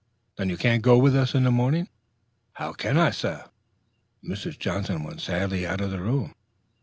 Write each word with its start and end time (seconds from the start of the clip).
"Then 0.35 0.49
you 0.49 0.57
can't 0.57 0.81
go 0.81 0.97
with 0.97 1.15
us 1.15 1.35
in 1.35 1.43
the 1.43 1.51
morning?" 1.51 1.87
"How 2.53 2.73
can 2.73 2.97
I, 2.97 3.11
sah?" 3.11 3.49
Mrs. 4.23 4.57
Johnson 4.57 5.03
went 5.03 5.21
sadly 5.21 5.63
out 5.67 5.79
of 5.79 5.91
the 5.91 6.01
room. 6.01 6.33